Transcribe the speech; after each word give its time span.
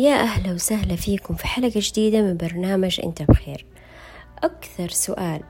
يا 0.00 0.14
أهلا 0.14 0.52
وسهلا 0.52 0.96
فيكم 0.96 1.34
في 1.34 1.46
حلقة 1.46 1.72
جديدة 1.76 2.22
من 2.22 2.36
برنامج 2.36 3.00
أنت 3.04 3.22
بخير. 3.22 3.66
أكثر 4.42 4.88
سؤال 4.88 5.40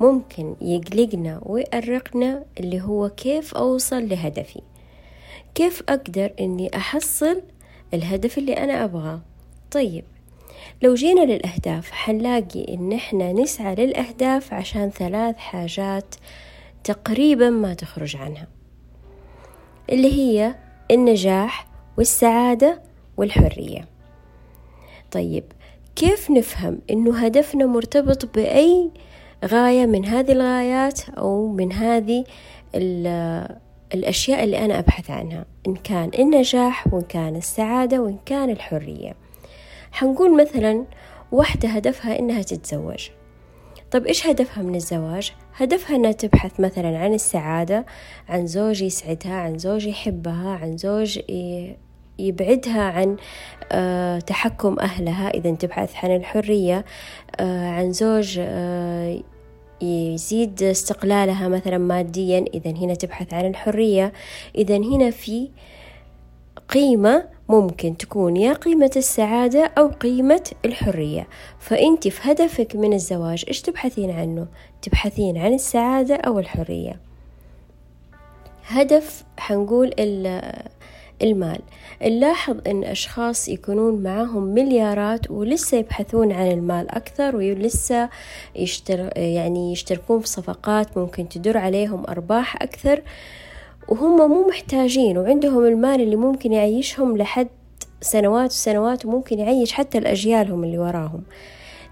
ممكن 0.00 0.56
يقلقنا 0.60 1.40
ويأرقنا 1.42 2.44
اللي 2.60 2.80
هو 2.80 3.08
كيف 3.08 3.54
أوصل 3.54 4.08
لهدفي؟ 4.08 4.60
كيف 5.54 5.82
أقدر 5.88 6.32
أني 6.40 6.76
أحصل 6.76 7.42
الهدف 7.94 8.38
اللي 8.38 8.52
أنا 8.52 8.84
أبغاه؟ 8.84 9.20
طيب 9.70 10.04
لو 10.82 10.94
جينا 10.94 11.20
للأهداف 11.20 11.90
حنلاقي 11.90 12.74
إن 12.74 12.92
إحنا 12.92 13.32
نسعى 13.32 13.74
للأهداف 13.74 14.54
عشان 14.54 14.90
ثلاث 14.90 15.36
حاجات 15.36 16.14
تقريبا 16.84 17.50
ما 17.50 17.74
تخرج 17.74 18.16
عنها. 18.16 18.48
اللي 19.90 20.14
هي 20.14 20.54
النجاح 20.90 21.66
والسعادة 21.98 22.82
والحرية. 23.16 23.93
طيب 25.14 25.44
كيف 25.96 26.30
نفهم 26.30 26.78
إنه 26.90 27.18
هدفنا 27.18 27.66
مرتبط 27.66 28.34
بأي 28.34 28.90
غاية 29.44 29.86
من 29.86 30.04
هذه 30.04 30.32
الغايات 30.32 31.08
أو 31.08 31.48
من 31.48 31.72
هذه 31.72 32.24
الأشياء 33.94 34.44
اللي 34.44 34.64
أنا 34.64 34.78
أبحث 34.78 35.10
عنها؟ 35.10 35.44
إن 35.66 35.76
كان 35.76 36.10
النجاح 36.18 36.94
وإن 36.94 37.02
كان 37.02 37.36
السعادة 37.36 38.02
وإن 38.02 38.18
كان 38.26 38.50
الحرية. 38.50 39.14
حنقول 39.92 40.42
مثلا 40.42 40.84
واحدة 41.32 41.68
هدفها 41.68 42.18
إنها 42.18 42.42
تتزوج. 42.42 43.08
طب 43.90 44.06
إيش 44.06 44.26
هدفها 44.26 44.62
من 44.62 44.74
الزواج؟ 44.74 45.32
هدفها 45.56 45.96
إنها 45.96 46.12
تبحث 46.12 46.60
مثلا 46.60 46.98
عن 46.98 47.14
السعادة 47.14 47.86
عن 48.28 48.46
زوج 48.46 48.82
يسعدها 48.82 49.34
عن 49.34 49.58
زوج 49.58 49.86
يحبها 49.86 50.50
عن 50.50 50.76
زوج 50.76 51.20
يبعدها 52.18 52.82
عن 52.82 53.16
آه، 53.72 54.18
تحكم 54.18 54.78
أهلها. 54.80 55.28
إذا 55.28 55.50
تبحث 55.50 56.04
عن 56.04 56.16
الحرية 56.16 56.84
آه، 57.40 57.68
عن 57.68 57.92
زوج 57.92 58.36
آه، 58.40 59.20
يزيد 59.82 60.62
استقلالها 60.62 61.48
مثلا 61.48 61.78
ماديا 61.78 62.44
إذا 62.54 62.70
هنا 62.70 62.94
تبحث 62.94 63.34
عن 63.34 63.46
الحرية. 63.46 64.12
إذا 64.54 64.76
هنا 64.76 65.10
في 65.10 65.48
قيمة 66.68 67.24
ممكن 67.48 67.96
تكون 67.96 68.36
يا 68.36 68.52
قيمة 68.52 68.90
السعادة 68.96 69.72
أو 69.78 69.88
قيمة 69.88 70.50
الحرية. 70.64 71.28
فأنت 71.58 72.08
في 72.08 72.32
هدفك 72.32 72.76
من 72.76 72.92
الزواج 72.92 73.44
إيش 73.48 73.62
تبحثين 73.62 74.10
عنه؟ 74.10 74.46
تبحثين 74.82 75.38
عن 75.38 75.54
السعادة 75.54 76.14
أو 76.14 76.38
الحرية. 76.38 77.00
هدف 78.66 79.24
حنقول 79.38 79.92
المال. 81.22 81.60
نلاحظ 82.02 82.56
أن 82.66 82.84
أشخاص 82.84 83.48
يكونون 83.48 84.02
معهم 84.02 84.42
مليارات 84.42 85.30
ولسه 85.30 85.78
يبحثون 85.78 86.32
عن 86.32 86.50
المال 86.50 86.90
أكثر 86.90 87.36
ولسه 87.36 88.08
يشتر 88.56 89.10
يعني 89.16 89.72
يشتركون 89.72 90.20
في 90.20 90.28
صفقات 90.28 90.98
ممكن 90.98 91.28
تدر 91.28 91.58
عليهم 91.58 92.06
أرباح 92.08 92.62
أكثر. 92.62 93.02
وهم 93.88 94.30
مو 94.30 94.48
محتاجين 94.48 95.18
وعندهم 95.18 95.66
المال 95.66 96.00
اللي 96.00 96.16
ممكن 96.16 96.52
يعيشهم 96.52 97.16
لحد 97.16 97.48
سنوات 98.00 98.50
وسنوات 98.50 99.06
وممكن 99.06 99.38
يعيش 99.38 99.72
حتى 99.72 99.98
الأجيالهم 99.98 100.64
اللي 100.64 100.78
وراهم. 100.78 101.22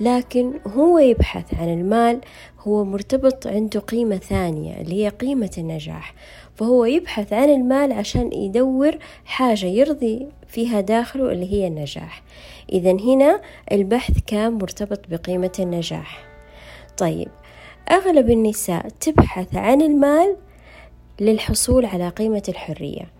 لكن 0.00 0.52
هو 0.66 0.98
يبحث 0.98 1.54
عن 1.54 1.68
المال 1.68 2.20
هو 2.60 2.84
مرتبط 2.84 3.46
عنده 3.46 3.80
قيمة 3.80 4.16
ثانية 4.16 4.80
اللي 4.80 5.04
هي 5.04 5.08
قيمة 5.08 5.50
النجاح. 5.58 6.14
فهو 6.54 6.84
يبحث 6.84 7.32
عن 7.32 7.50
المال 7.50 7.92
عشان 7.92 8.32
يدور 8.32 8.98
حاجة 9.24 9.66
يرضي 9.66 10.26
فيها 10.48 10.80
داخله 10.80 11.32
اللي 11.32 11.52
هي 11.52 11.66
النجاح. 11.66 12.22
إذا 12.72 12.90
هنا 12.90 13.40
البحث 13.72 14.18
كان 14.26 14.52
مرتبط 14.52 15.00
بقيمة 15.10 15.52
النجاح. 15.58 16.24
طيب 16.96 17.28
أغلب 17.90 18.30
النساء 18.30 18.88
تبحث 18.88 19.54
عن 19.54 19.82
المال 19.82 20.36
للحصول 21.20 21.86
على 21.86 22.08
قيمة 22.08 22.42
الحرية. 22.48 23.10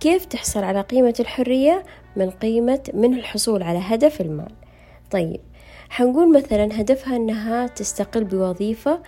كيف 0.00 0.24
تحصل 0.24 0.64
على 0.64 0.80
قيمة 0.80 1.14
الحرية؟ 1.20 1.84
من 2.16 2.30
قيمة 2.30 2.80
من 2.94 3.14
الحصول 3.14 3.62
على 3.62 3.78
هدف 3.78 4.20
المال. 4.20 4.52
طيب 5.10 5.40
حنقول 5.90 6.36
مثلا 6.36 6.80
هدفها 6.80 7.16
أنها 7.16 7.66
تستقل 7.66 8.24
بوظيفة 8.24 9.02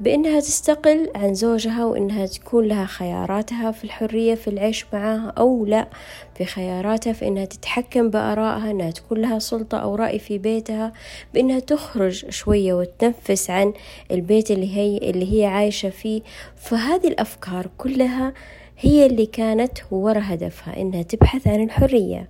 بأنها 0.00 0.40
تستقل 0.40 1.10
عن 1.14 1.34
زوجها 1.34 1.84
وأنها 1.84 2.26
تكون 2.26 2.64
لها 2.64 2.86
خياراتها 2.86 3.70
في 3.70 3.84
الحرية 3.84 4.34
في 4.34 4.48
العيش 4.48 4.86
معها 4.92 5.32
أو 5.38 5.66
لا 5.66 5.88
في 6.34 6.44
خياراتها 6.44 7.12
في 7.12 7.28
أنها 7.28 7.44
تتحكم 7.44 8.10
بآرائها 8.10 8.70
أنها 8.70 8.90
تكون 8.90 9.18
لها 9.18 9.38
سلطة 9.38 9.78
أو 9.78 9.94
رأي 9.94 10.18
في 10.18 10.38
بيتها 10.38 10.92
بأنها 11.34 11.58
تخرج 11.58 12.30
شوية 12.30 12.74
وتنفس 12.74 13.50
عن 13.50 13.72
البيت 14.10 14.50
اللي 14.50 14.76
هي 14.76 15.10
اللي 15.10 15.40
هي 15.40 15.46
عايشة 15.46 15.88
فيه. 15.88 16.22
فهذه 16.56 17.08
الأفكار 17.08 17.66
كلها 17.78 18.32
هي 18.78 19.06
اللي 19.06 19.26
كانت 19.26 19.78
ورا 19.90 20.20
هدفها 20.24 20.76
إنها 20.76 21.02
تبحث 21.02 21.46
عن 21.46 21.64
الحرية. 21.64 22.28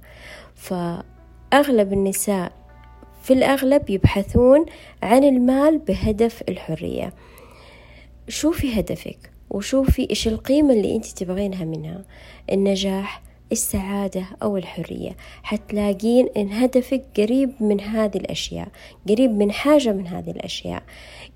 فأغلب 0.54 1.92
النساء 1.92 2.52
في 3.26 3.32
الأغلب 3.32 3.90
يبحثون 3.90 4.66
عن 5.02 5.24
المال 5.24 5.78
بهدف 5.78 6.42
الحرية. 6.48 7.12
شوفي 8.28 8.80
هدفك؟ 8.80 9.30
وشوفي 9.50 10.10
إيش 10.10 10.28
القيمة 10.28 10.72
اللي 10.72 10.96
أنت 10.96 11.06
تبغينها 11.06 11.64
منها؟ 11.64 12.04
النجاح 12.52 13.22
السعادة 13.52 14.24
أو 14.42 14.56
الحرية. 14.56 15.16
حتلاقين 15.42 16.28
إن 16.36 16.52
هدفك 16.52 17.04
قريب 17.16 17.52
من 17.60 17.80
هذه 17.80 18.16
الأشياء 18.16 18.68
قريب 19.08 19.30
من 19.30 19.52
حاجة 19.52 19.92
من 19.92 20.06
هذه 20.06 20.30
الأشياء. 20.30 20.82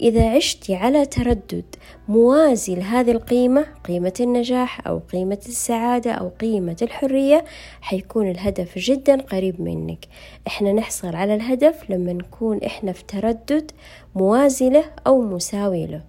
إذا 0.01 0.31
عشتي 0.31 0.75
على 0.75 1.07
تردد 1.07 1.65
موازي 2.09 2.75
لهذه 2.75 3.11
القيمة 3.11 3.67
قيمة 3.89 4.13
النجاح 4.21 4.87
أو 4.87 4.99
قيمة 4.99 5.41
السعادة 5.47 6.13
أو 6.13 6.29
قيمة 6.29 6.77
الحرية 6.83 7.45
حيكون 7.81 8.31
الهدف 8.31 8.79
جدا 8.79 9.21
قريب 9.21 9.61
منك. 9.61 10.05
إحنا 10.47 10.73
نحصل 10.73 11.17
على 11.17 11.35
الهدف 11.35 11.91
لما 11.91 12.13
نكون 12.13 12.59
إحنا 12.59 12.93
في 12.93 13.05
تردد 13.05 13.71
موازي 14.15 14.71
له 14.71 14.85
أو 15.07 15.21
مساوي 15.21 15.87
له. 15.87 16.03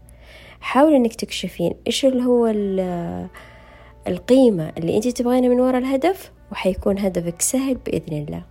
حاولي 0.61 0.97
إنك 0.97 1.15
تكشفين 1.15 1.73
إيش 1.87 2.05
اللي 2.05 2.23
هو 2.23 2.47
القيمة 4.07 4.71
اللي 4.77 4.95
أنت 4.97 5.07
تبغينها 5.07 5.49
من 5.49 5.59
وراء 5.59 5.77
الهدف 5.77 6.31
وحيكون 6.51 6.99
هدفك 6.99 7.41
سهل 7.41 7.75
بإذن 7.75 8.17
الله. 8.17 8.43